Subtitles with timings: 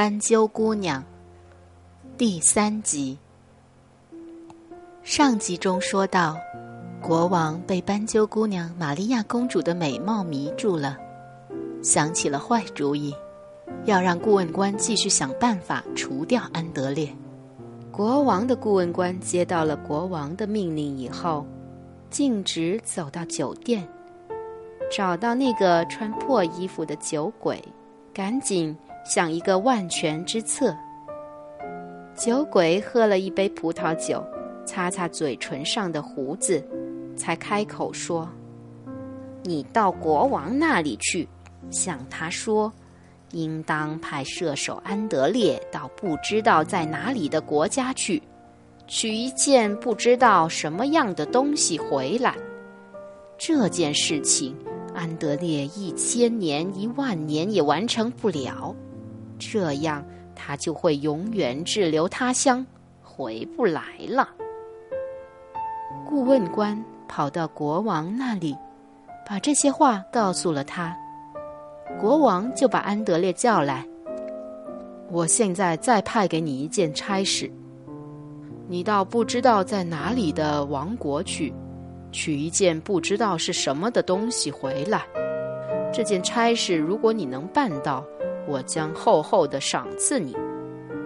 [0.00, 1.04] 斑鸠姑娘
[2.16, 3.18] 第三集。
[5.02, 6.38] 上集中说到，
[7.02, 10.96] 国王被斑鸠姑娘玛利亚公主的美貌迷住了，
[11.82, 13.14] 想起了坏主意，
[13.84, 17.14] 要让顾问官继续想办法除掉安德烈。
[17.92, 21.44] 国王的顾问官接到了国王的命令以后，
[22.08, 23.86] 径直走到酒店，
[24.90, 27.62] 找到那个穿破衣服的酒鬼，
[28.14, 28.74] 赶紧。
[29.04, 30.74] 像一个万全之策。
[32.16, 34.22] 酒鬼喝了一杯葡萄酒，
[34.66, 36.62] 擦擦嘴唇上的胡子，
[37.16, 38.28] 才开口说
[39.42, 41.26] ：“你到国王那里去，
[41.70, 42.70] 向他说，
[43.30, 48.22] 应当派射手安德烈到不知道在哪里的国家去，
[48.86, 52.36] 取一件不知道什么样的东西回来。
[53.38, 54.54] 这件事情，
[54.94, 58.76] 安德烈一千年、一万年也完成不了。”
[59.40, 60.04] 这样，
[60.36, 62.64] 他就会永远滞留他乡，
[63.02, 64.28] 回不来了。
[66.06, 68.56] 顾问官跑到国王那里，
[69.26, 70.96] 把这些话告诉了他。
[71.98, 73.84] 国王就把安德烈叫来。
[75.10, 77.50] 我现在再派给你一件差事，
[78.68, 81.52] 你到不知道在哪里的王国去，
[82.12, 85.02] 取一件不知道是什么的东西回来。
[85.92, 88.04] 这件差事，如果你能办到。
[88.50, 90.36] 我将厚厚的赏赐你，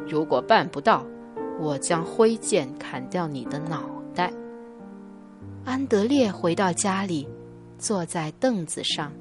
[0.09, 1.05] 如果办不到，
[1.61, 4.33] 我将挥剑砍掉你的脑袋。
[5.63, 7.29] 安德烈回到家里，
[7.79, 9.13] 坐在凳子上，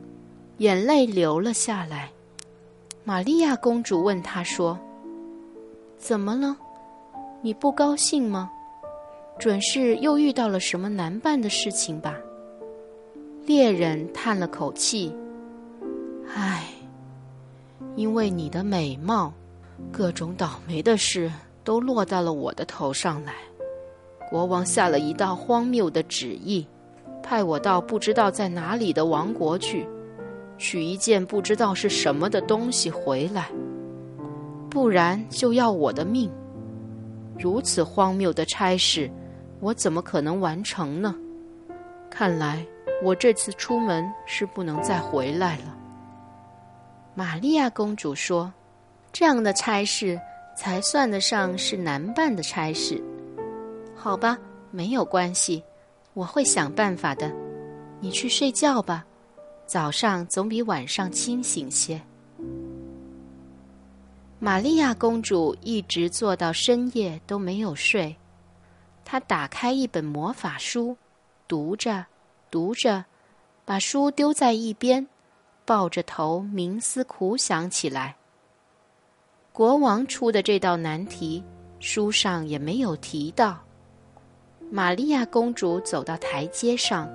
[0.59, 2.09] 眼泪流了下来。
[3.03, 4.79] 玛利亚公主问他说
[5.99, 6.55] ：“怎么了？
[7.41, 8.49] 你不高兴吗？
[9.37, 12.15] 准是又遇到了什么难办的事情吧？”
[13.45, 15.13] 猎人叹了口气
[16.33, 16.69] ：“唉。”
[17.95, 19.31] 因为你的美貌，
[19.91, 21.31] 各种倒霉的事
[21.63, 23.33] 都落到了我的头上来。
[24.29, 26.65] 国王下了一道荒谬的旨意，
[27.21, 29.87] 派我到不知道在哪里的王国去，
[30.57, 33.49] 取一件不知道是什么的东西回来，
[34.71, 36.31] 不然就要我的命。
[37.37, 39.09] 如此荒谬的差事，
[39.59, 41.15] 我怎么可能完成呢？
[42.09, 42.65] 看来
[43.03, 45.77] 我这次出门是不能再回来了。
[47.15, 48.51] 玛利亚公主说
[49.13, 50.19] ：“这样的差事
[50.57, 52.99] 才算得上是难办的差事。
[53.95, 54.37] 好吧，
[54.71, 55.63] 没有关系，
[56.13, 57.31] 我会想办法的。
[57.99, 59.05] 你去睡觉吧，
[59.67, 62.01] 早上总比晚上清醒些。”
[64.39, 68.15] 玛利亚公主一直坐到深夜都没有睡。
[69.05, 70.97] 她打开一本魔法书，
[71.47, 72.07] 读着，
[72.49, 73.05] 读着，
[73.63, 75.07] 把书丢在一边。
[75.65, 78.15] 抱着头冥思苦想起来。
[79.51, 81.43] 国王出的这道难题，
[81.79, 83.59] 书上也没有提到。
[84.71, 87.07] 玛利亚公主走到台阶上，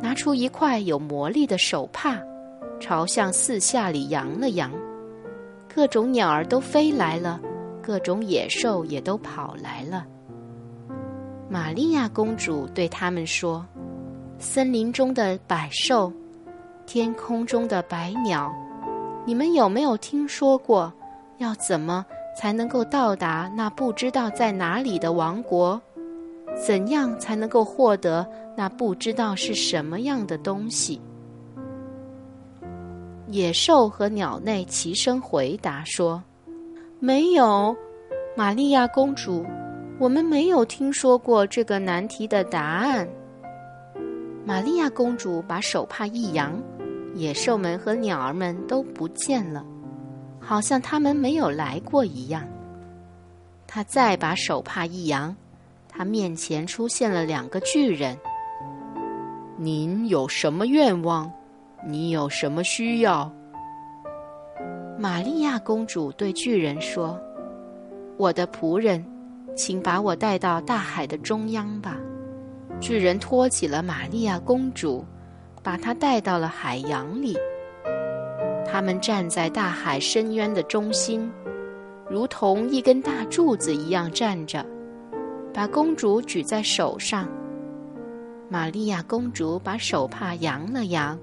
[0.00, 2.22] 拿出一块有魔力的手帕，
[2.78, 4.70] 朝向四下里扬了扬。
[5.74, 7.40] 各种鸟儿都飞来了，
[7.82, 10.06] 各种野兽也都跑来了。
[11.50, 13.66] 玛利亚公主对他们说
[14.38, 16.12] ：“森林中的百兽。”
[16.86, 18.52] 天空中的白鸟，
[19.24, 20.92] 你们有没有听说过？
[21.38, 22.04] 要怎么
[22.38, 25.80] 才能够到达那不知道在哪里的王国？
[26.54, 28.24] 怎样才能够获得
[28.56, 31.00] 那不知道是什么样的东西？
[33.28, 36.22] 野兽和鸟类齐声回答说
[37.00, 37.74] ：“没有，
[38.36, 39.44] 玛利亚公主，
[39.98, 43.08] 我们没有听说过这个难题的答案。”
[44.46, 46.62] 玛利亚公主把手帕一扬。
[47.14, 49.64] 野兽们和鸟儿们都不见了，
[50.40, 52.44] 好像他们没有来过一样。
[53.66, 55.34] 他再把手帕一扬，
[55.88, 58.16] 他面前出现了两个巨人。
[59.56, 61.32] 您有什么愿望？
[61.86, 63.32] 你有什么需要？
[64.98, 67.18] 玛利亚公主对巨人说
[68.16, 69.04] ：“我的仆人，
[69.56, 71.96] 请把我带到大海的中央吧。”
[72.80, 75.04] 巨人托起了玛利亚公主。
[75.64, 77.36] 把他带到了海洋里。
[78.66, 81.32] 他们站在大海深渊的中心，
[82.08, 84.64] 如同一根大柱子一样站着，
[85.54, 87.26] 把公主举在手上。
[88.50, 91.18] 玛利亚公主把手帕扬了扬，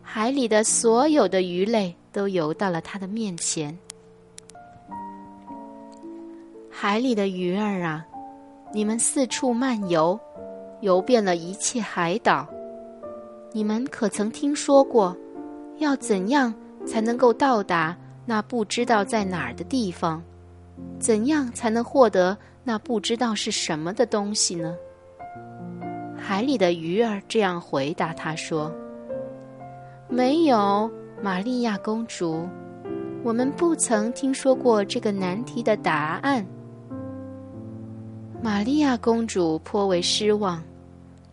[0.00, 3.76] 海里的所有的鱼类都游到了她的面前。
[6.70, 8.06] 海里的鱼儿啊，
[8.72, 10.18] 你们四处漫游，
[10.82, 12.46] 游遍了一切海岛。
[13.56, 15.16] 你们可曾听说过，
[15.78, 16.52] 要怎样
[16.84, 20.22] 才能够到达那不知道在哪儿的地方，
[20.98, 24.76] 怎样才能获得那不知道是什么的东西呢？
[26.18, 28.70] 海里的鱼儿这样回答他说
[30.06, 30.90] ：“没有，
[31.22, 32.46] 玛利亚公主，
[33.24, 36.46] 我们不曾听说过这个难题的答案。”
[38.44, 40.62] 玛利亚公主颇为失望，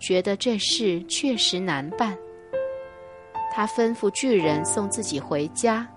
[0.03, 2.13] 觉得这事确实难办。
[3.53, 5.87] 他吩咐巨人送自己回家。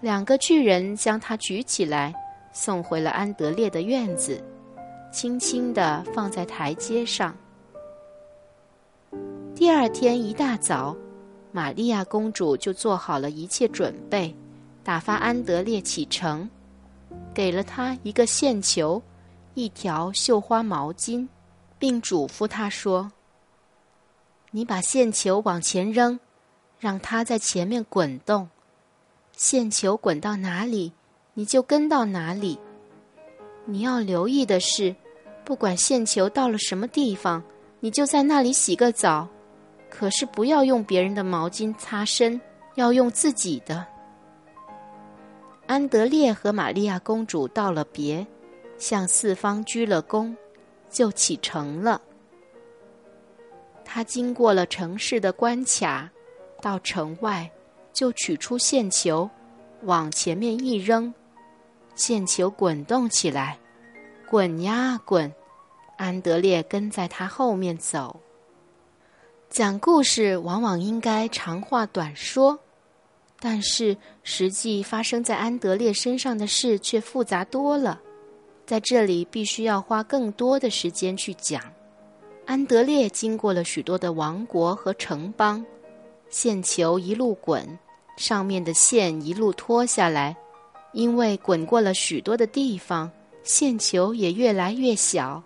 [0.00, 2.12] 两个巨人将他举起来，
[2.52, 4.42] 送回了安德烈的院子，
[5.12, 7.32] 轻轻地放在台阶上。
[9.54, 10.96] 第二天一大早，
[11.52, 14.34] 玛利亚公主就做好了一切准备，
[14.82, 16.50] 打发安德烈启程，
[17.32, 19.00] 给了他一个线球，
[19.54, 21.24] 一条绣花毛巾，
[21.78, 23.12] 并嘱咐他说
[24.52, 26.18] ：“你把线球往前扔，
[26.78, 28.48] 让它在前面滚动。
[29.32, 30.92] 线球滚到哪里，
[31.34, 32.58] 你就跟到哪里。
[33.64, 34.94] 你要留意的是，
[35.44, 37.42] 不管线球到了什么地方，
[37.80, 39.28] 你就在那里洗个澡。”
[39.88, 42.38] 可是不要用别人的毛巾擦身，
[42.74, 43.86] 要用自己的。
[45.66, 48.26] 安德烈和玛利亚公主道了别，
[48.78, 50.34] 向四方鞠了躬，
[50.96, 52.00] 就启程了。
[53.84, 56.10] 他经过了城市的关卡，
[56.62, 57.50] 到城外，
[57.92, 59.28] 就取出线球，
[59.82, 61.12] 往前面一扔，
[61.94, 63.58] 线球滚动起来，
[64.26, 65.30] 滚呀滚，
[65.98, 68.18] 安德烈跟在他后面走。
[69.50, 72.58] 讲故事往往应该长话短说，
[73.38, 78.00] 但是实际发生在安德烈身上的事却复杂多了，
[78.66, 81.62] 在这里必须要花更多的时间去讲。
[82.44, 85.64] 安德烈经过了许多的王国和城邦，
[86.28, 87.66] 线球一路滚，
[88.16, 90.36] 上面的线一路脱下来，
[90.92, 93.10] 因为滚过了许多的地方，
[93.42, 95.42] 线球也越来越小，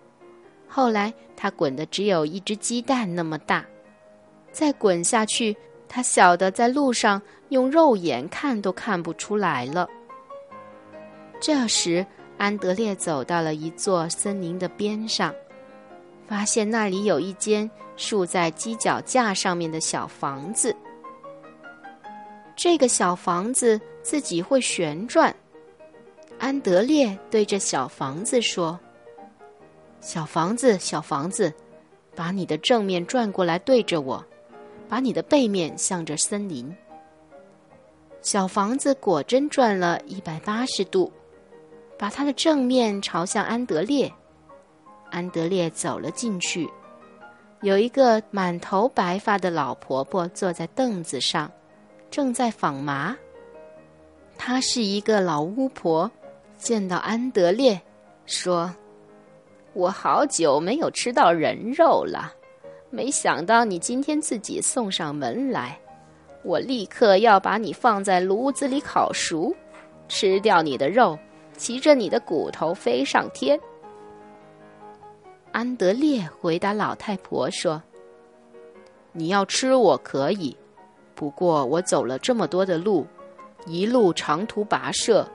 [0.67, 3.65] 后来他滚的只有一只鸡蛋那么大。
[4.51, 5.55] 再滚下去，
[5.87, 9.87] 他小的在路上用肉眼看都看不出来了。
[11.39, 12.05] 这时，
[12.41, 15.31] 安德烈走到了一座森林的边上，
[16.27, 20.75] 发现那里有一间竖在犄角架上面的小房子。
[22.55, 25.35] 这个小房子自己会旋转。
[26.39, 28.79] 安德烈对着小房子说
[30.01, 31.53] ：“小房子，小房子，
[32.15, 34.25] 把你的正面转过来，对着我。”
[34.89, 36.75] 把你的背面向着森林。
[38.23, 41.13] 小房子果真转了一百八十度，
[42.01, 44.11] 把它的正面朝向安德烈。
[45.11, 46.67] 安德烈走了进去，
[47.61, 51.51] 有一个满头白发的老婆婆坐在凳子上，
[52.09, 53.15] 正在纺麻。
[54.35, 56.09] 她是一个老巫婆，
[56.57, 57.79] 见到安德烈，
[58.25, 58.73] 说
[59.73, 62.33] ：“我好久没有吃到人肉了。”
[62.89, 65.79] 没想到你今天自己送上门来，
[66.43, 69.55] 我立刻要把你放在炉子里烤熟，
[70.07, 71.17] 吃掉你的肉，
[71.57, 73.59] 骑着你的骨头飞上天。
[75.51, 77.81] 安德烈回答老太婆说
[79.11, 80.55] ：“你要吃我可以，
[81.15, 83.05] 不过我走了这么多的路，
[83.65, 85.27] 一路长途跋涉，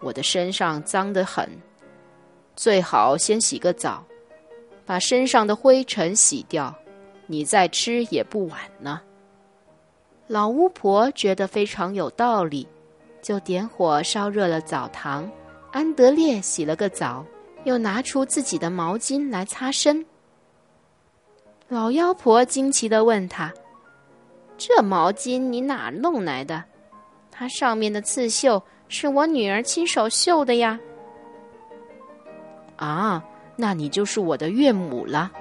[0.00, 1.48] 我的身上脏得很，
[2.54, 4.04] 最好先洗个澡，
[4.84, 6.74] 把身上的灰尘洗掉。”
[7.26, 9.00] 你再吃也不晚呢。
[10.26, 12.68] 老巫婆觉得非常有道理，
[13.22, 15.30] 就点火烧热了澡堂。
[15.72, 17.24] 安德烈洗了个澡，
[17.64, 20.04] 又拿出自己的毛巾来擦身。
[21.68, 23.50] 老妖婆惊奇的问他
[24.58, 26.62] ：“这毛巾你哪弄来的？
[27.30, 30.78] 它上面的刺绣是我女儿亲手绣的呀。”
[32.76, 33.24] 啊，
[33.56, 35.32] 那你就是我的岳母了。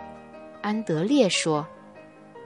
[0.61, 1.67] 安德烈说：“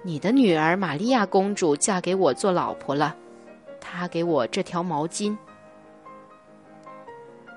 [0.01, 3.15] 你的女儿玛利亚公主嫁给我做老婆了，
[3.79, 5.37] 她给我这条毛巾。”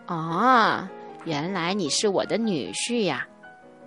[0.09, 0.91] 啊，
[1.25, 3.29] 原来你是我的女婿呀！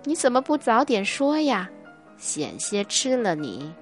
[0.04, 1.68] 你怎么不早点说呀？
[2.16, 3.74] 险些吃了你！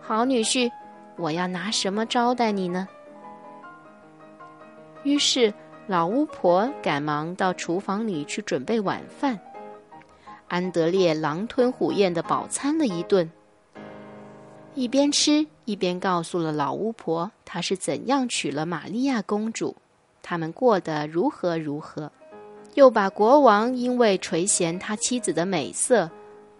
[0.00, 0.70] 好女婿，
[1.18, 2.88] 我要拿什么招待你呢？
[5.02, 5.52] 于是
[5.86, 9.38] 老巫婆赶忙到厨房里去准备晚饭。
[10.48, 13.30] 安德烈狼吞虎咽的饱餐了一顿，
[14.74, 19.76] 一边吃一边告诉了老巫婆他是怎样娶了玛利亚公主，
[20.22, 22.10] 他们过得如何如何，
[22.74, 26.08] 又把国王因为垂涎他妻子的美色，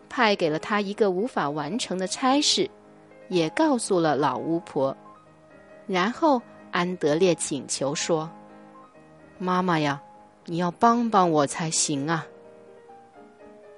[0.09, 2.69] 派给了他一个无法完成的差事，
[3.29, 4.95] 也告诉了老巫婆。
[5.87, 6.41] 然后
[6.71, 8.31] 安德烈请求说
[9.39, 10.03] ：“妈妈呀，
[10.47, 12.27] 你要帮帮我才行啊！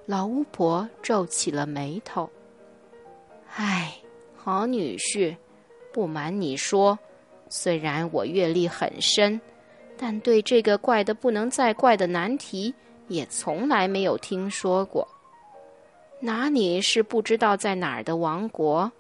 [0.07, 2.29] 老巫婆皱起了眉头。
[3.55, 3.95] 唉，
[4.37, 5.37] 好女婿，
[5.93, 6.99] 不瞒你说，
[7.49, 9.41] 虽然我阅历很深，
[9.97, 12.75] 但对这个怪的不能再怪的难题，
[13.09, 15.07] 也从来没有听说过。
[16.21, 18.91] 拿你是不知道在哪儿的王国，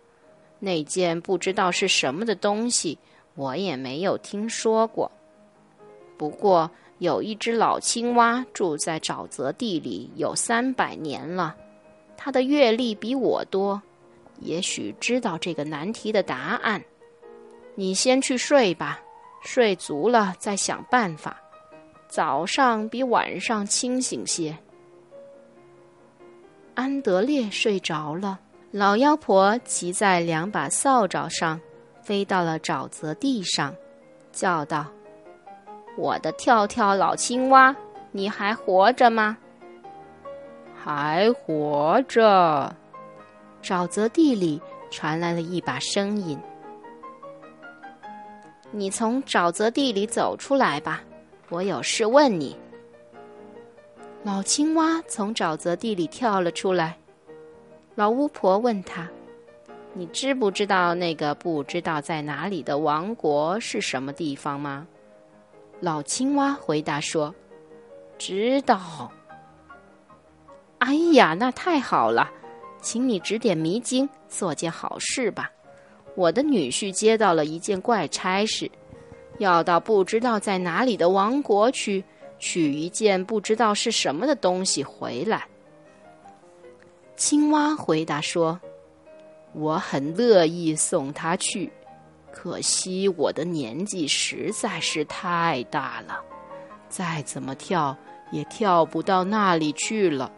[0.59, 2.99] 那件不知道是什么的东西，
[3.35, 5.11] 我也没有听说过。
[6.17, 11.57] 不过有一只老青蛙住在沼泽地里有三百年了，
[12.17, 13.81] 它的阅历比我多。
[14.41, 16.83] 也许知道这个难题的答案，
[17.75, 19.01] 你先去睡吧，
[19.45, 21.37] 睡足了再想办法。
[22.09, 24.57] 早上比晚上清醒些。
[26.75, 31.61] 安德烈睡着了，老妖婆骑在两把扫帚上，
[32.03, 33.75] 飞到了沼泽地上，
[34.33, 34.87] 叫道
[35.97, 37.75] ：“我的跳跳老青蛙，
[38.11, 39.37] 你还活着吗
[40.75, 42.75] ？”“还活着。”
[43.63, 44.61] 沼泽地里
[44.91, 46.39] 传来了一把声音
[48.77, 51.01] ：“你从沼泽地里走出来吧，
[51.49, 52.57] 我有事问你。”
[54.25, 56.99] 老青蛙从沼泽地里跳了出来。
[57.95, 59.09] 老巫婆问他
[59.95, 64.85] ：“你知不知道那个不知道在哪里的王国是什么地方吗？”
[65.79, 67.33] 老青蛙回答说
[68.19, 69.13] ：“知道。”
[70.79, 72.29] 哎呀，那太好了！
[72.83, 75.49] 请你指点迷津，做件好事吧。
[76.15, 78.71] 我的女婿接到了一件怪差事，
[79.39, 82.05] 要到不知道在哪里的王国去
[82.39, 85.47] 取一件不知道是什么的东西回来。
[87.17, 88.61] 青蛙回答说
[89.55, 91.71] ：“我很乐意送他去，
[92.33, 96.21] 可惜我的年纪实在是太大了，
[96.89, 97.97] 再怎么跳
[98.31, 100.31] 也跳不到那里去了。”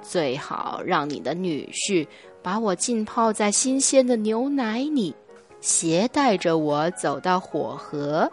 [0.00, 2.06] 最好让你的女婿
[2.42, 5.14] 把我浸泡在新鲜的牛奶里，
[5.60, 8.30] 携带着我走到火河，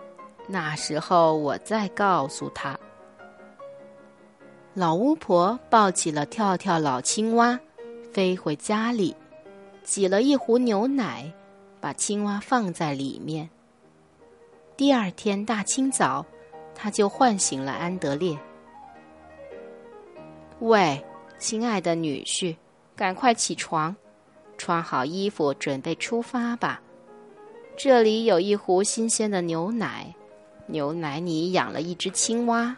[0.48, 2.78] 那时候我再告诉他。
[4.74, 7.60] 老巫婆抱起了跳跳老青蛙，
[8.12, 9.16] 飞回家里，
[9.84, 11.32] 挤了一壶牛奶，
[11.80, 13.50] 把青蛙放在里面。
[14.78, 16.26] 第二天大清早，
[16.74, 18.38] 他就唤醒了安德烈。
[20.60, 21.04] 喂。
[21.38, 22.56] 亲爱的女婿，
[22.96, 23.96] 赶快起床，
[24.58, 26.82] 穿好衣服，准备出发吧。
[27.76, 30.16] 这里有一壶新鲜的牛奶，
[30.66, 32.76] 牛奶里养了一只青蛙。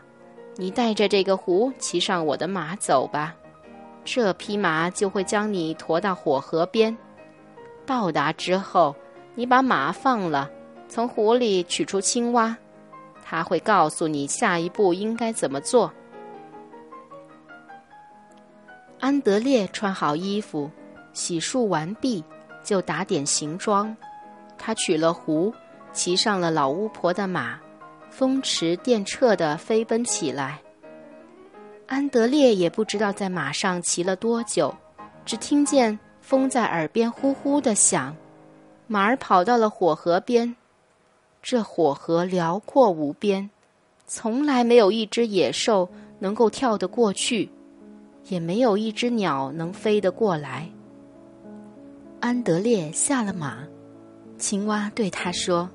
[0.56, 3.36] 你带着这个壶，骑上我的马走吧。
[4.04, 6.98] 这匹马就会将你驮到火河边。
[7.86, 8.96] 到达之后，
[9.36, 10.50] 你把马放了，
[10.90, 12.58] 从壶里取出青蛙，
[13.24, 15.94] 它会告诉你下一步应该怎么做。
[19.00, 20.70] 安德烈穿好衣服，
[21.14, 22.24] 洗漱完毕，
[22.64, 23.96] 就打点行装。
[24.58, 25.54] 他取了壶，
[25.94, 27.60] 骑上了老巫婆的马，
[28.10, 30.60] 风驰电掣地飞奔起来。
[31.86, 34.76] 安德烈也不知道在马上骑了多久，
[35.26, 38.16] 只听见风在耳边呼呼地响。
[38.88, 40.56] 马儿跑到了火河边，
[41.44, 43.50] 这火河辽阔无边，
[44.08, 45.88] 从来没有一只野兽
[46.20, 47.50] 能够跳得过去。
[48.30, 50.70] 也没有一只鸟能飞得过来。
[52.20, 53.60] 安德烈下了马，
[54.38, 55.70] 青蛙对他说：“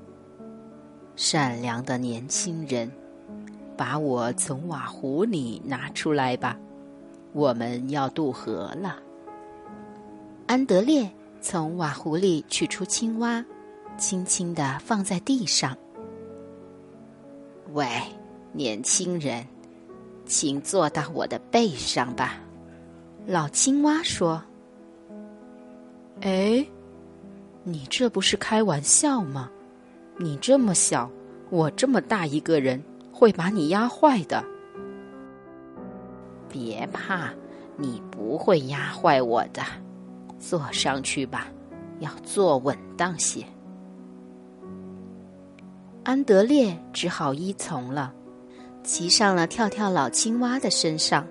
[1.17, 2.91] 善良的年轻人，
[3.77, 6.59] 把我从瓦壶里拿出来吧，
[7.33, 8.99] 我们要渡河了。”
[10.47, 13.45] 安德烈从瓦壶里取出青蛙，
[13.97, 15.77] 轻轻地放在地上。
[17.73, 17.87] “喂，
[18.53, 19.47] 年轻人。”
[20.33, 22.37] 请坐到我的背上吧，
[23.27, 24.43] 老青蛙说。
[26.25, 26.67] “哎，
[27.65, 29.51] 你这不是开玩笑吗？
[30.17, 31.11] 你这么小，
[31.51, 34.43] 我这么大一个人，会把你压坏的。”
[36.49, 37.29] 别怕，
[37.77, 39.63] 你不会压坏我的。
[40.39, 41.47] 坐上去吧，
[41.99, 43.45] 要坐稳当些。
[46.05, 48.15] 安德烈只好依从了。
[48.85, 51.27] 骑上了跳跳老青蛙的身上，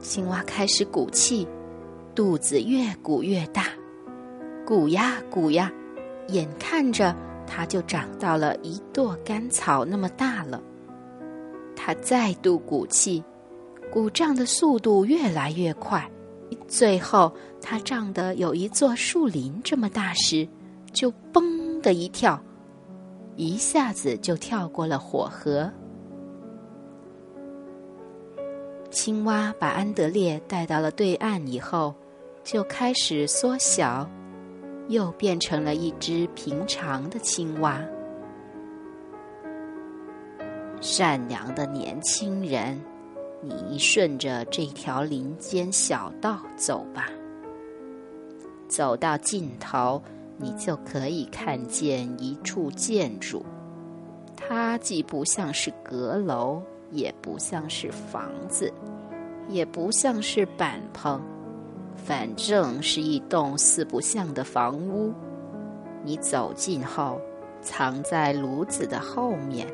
[0.00, 1.48] 青蛙开始鼓气，
[2.14, 3.64] 肚子越鼓越大，
[4.66, 5.72] 鼓呀鼓呀，
[6.28, 7.16] 眼看着
[7.46, 10.62] 它就长到了一垛干草那么大了。
[11.74, 13.24] 它再度鼓气，
[13.90, 16.06] 鼓胀的速度越来越快，
[16.68, 20.46] 最后它胀得有一座树林这么大时，
[20.92, 22.38] 就嘣的一跳，
[23.36, 25.72] 一下子就跳过了火河。
[28.96, 31.94] 青蛙把安德烈带到了对岸以后，
[32.42, 34.08] 就开始缩小，
[34.88, 37.78] 又变成了一只平常的青蛙。
[40.80, 42.80] 善良的年轻人，
[43.42, 47.10] 你顺着这条林间小道走吧。
[48.66, 50.02] 走到尽头，
[50.38, 53.44] 你就可以看见一处建筑，
[54.34, 56.62] 它既不像是阁楼。
[56.90, 58.72] 也不像是房子，
[59.48, 61.20] 也不像是板棚，
[61.96, 65.12] 反正是一栋四不像的房屋。
[66.04, 67.20] 你走近后，
[67.60, 69.66] 藏在炉子的后面，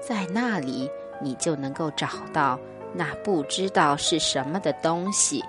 [0.00, 0.90] 在那里
[1.22, 2.58] 你就能够找到
[2.94, 5.42] 那不知道是什么的东西。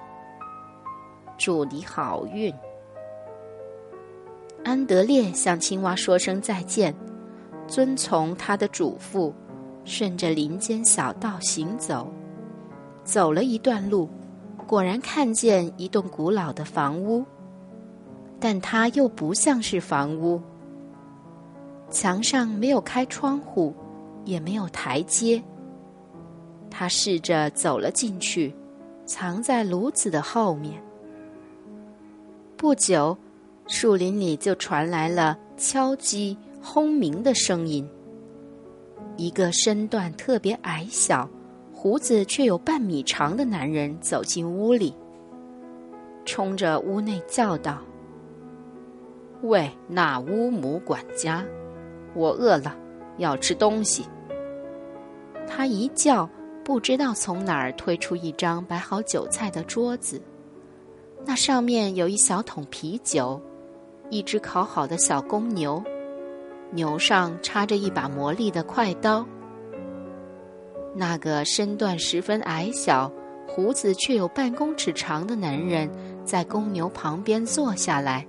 [1.37, 2.53] 祝你好运！
[4.63, 6.95] 安德烈向青蛙说声再见，
[7.67, 9.33] 遵从他的嘱咐。
[9.85, 12.07] 顺着林间小道行走，
[13.03, 14.09] 走了一段路，
[14.65, 17.25] 果然看见一栋古老的房屋，
[18.39, 20.41] 但它又不像是房屋。
[21.89, 23.73] 墙上没有开窗户，
[24.25, 25.43] 也没有台阶。
[26.69, 28.51] 他试着走了进去，
[29.05, 30.81] 藏在炉子的后面。
[32.57, 33.15] 不久，
[33.67, 37.87] 树林里就传来了敲击、轰鸣的声音。
[39.15, 41.29] 一个身段特别矮小、
[41.71, 44.93] 胡子却有半米长的男人走进屋里，
[46.25, 47.77] 冲着屋内叫道
[49.43, 51.45] ：“喂，那乌姆管家，
[52.15, 52.75] 我饿了，
[53.17, 54.05] 要吃东西。”
[55.47, 56.27] 他一叫，
[56.63, 60.21] 不知道从哪儿推出一张摆好酒菜的桌子，
[61.25, 63.39] 那上面有一小桶啤酒，
[64.09, 65.83] 一只烤好的小公牛。
[66.73, 69.25] 牛上插着一把磨利的快刀。
[70.95, 73.11] 那个身段十分矮小、
[73.47, 75.89] 胡子却有半公尺长的男人，
[76.23, 78.25] 在公牛旁边坐下来，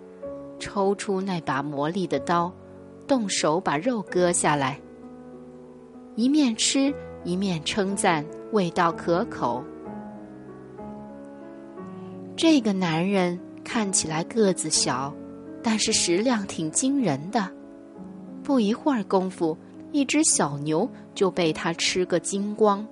[0.58, 2.52] 抽出那把磨利的刀，
[3.06, 4.80] 动手把肉割下来。
[6.14, 9.62] 一面吃一面称赞味道可口。
[12.36, 15.14] 这个男人看起来个子小，
[15.62, 17.50] 但是食量挺惊人的。
[18.44, 19.56] 不一会儿功夫，
[19.90, 22.86] 一只小牛就被他吃个精光，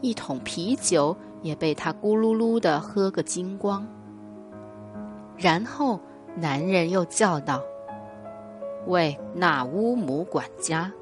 [0.00, 3.84] 一桶啤酒也被他咕噜噜的喝个精光。
[5.36, 5.98] 然后，
[6.36, 7.60] 男人又叫道
[8.86, 10.92] ：“喂，那乌姆管家，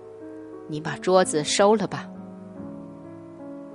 [0.66, 2.08] 你把桌子收了吧。”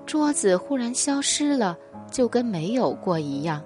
[0.08, 1.78] 桌子忽然消失了，
[2.12, 3.62] 就跟没有过一样，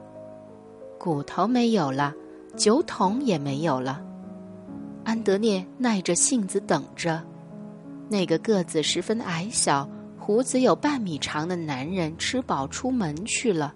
[0.98, 2.14] 骨头没有了，
[2.58, 4.04] 酒桶也没有了。
[5.10, 7.20] 安德烈耐着性子等着，
[8.08, 13.74] 那个个子十分矮小、胡子有半米长的男人吃饱出门去了。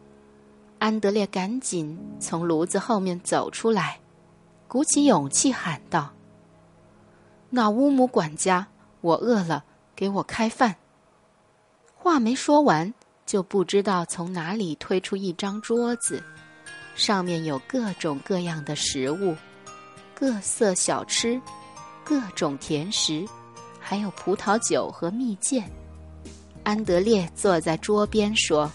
[0.77, 3.99] 安德烈赶紧从炉子后面走出来，
[4.67, 6.13] 鼓起勇气喊道
[7.49, 8.67] ：“那乌姆管家，
[9.01, 9.63] 我饿了，
[9.95, 10.75] 给我开饭。”
[11.97, 12.93] 话没说完，
[13.25, 16.21] 就不知道从哪里推出一张桌子，
[16.93, 19.35] 上面有各种各样的食物。
[20.23, 21.37] 各色小吃，
[22.01, 23.27] 各种甜食，
[23.77, 25.61] 还有葡萄酒和蜜饯。
[26.63, 28.71] 安德烈坐在桌边说：“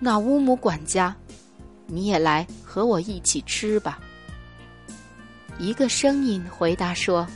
[0.00, 1.14] 那乌姆管家，
[1.86, 4.00] 你也来和我一起吃吧。”
[5.60, 7.26] 一个声音回答说：“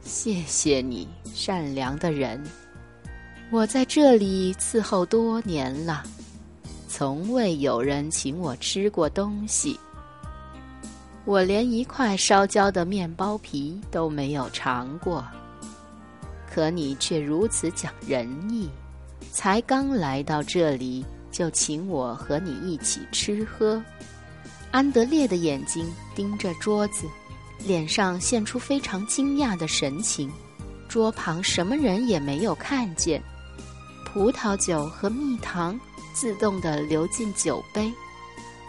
[0.00, 2.40] 谢谢你，善良的人。
[3.50, 6.04] 我在这里伺候多年了，
[6.86, 9.76] 从未有人请我吃过东西。”
[11.26, 15.24] 我连一块烧焦的面包皮都没有尝过，
[16.48, 18.70] 可你却如此讲仁义，
[19.32, 23.82] 才刚来到这里就请我和你一起吃喝。
[24.70, 25.84] 安德烈的眼睛
[26.14, 27.08] 盯着桌子，
[27.58, 30.30] 脸上现出非常惊讶的神情。
[30.88, 33.20] 桌旁什么人也没有看见，
[34.04, 35.78] 葡萄酒和蜜糖
[36.14, 37.92] 自动地流进酒杯。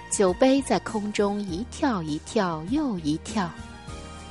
[0.10, 3.50] 酒杯在空中一跳一跳又一跳，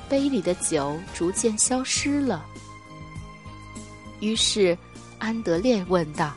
[0.08, 2.44] 杯里的酒逐渐消失了。
[4.20, 4.76] 于是，
[5.18, 6.32] 安德烈问道：“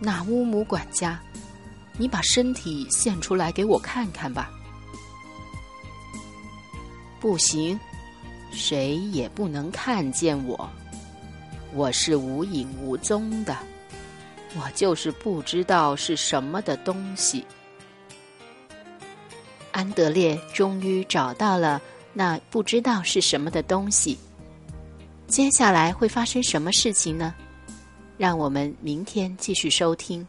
[0.00, 1.20] 那乌姆管家，
[1.98, 4.50] 你把身体现出来给我看看吧。
[7.20, 7.78] ”“不行，
[8.50, 10.68] 谁也不能看见我。
[11.74, 13.56] 我是无影无踪的，
[14.54, 17.44] 我就是不知道是什么的东西。”
[19.76, 21.82] 安德烈终于找到了
[22.14, 24.16] 那不知道是什么的东西。
[25.26, 27.34] 接下来会发生什么事情呢？
[28.16, 30.26] 让我们明天继续收听。